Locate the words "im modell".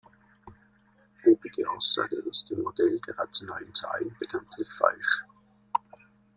2.49-2.99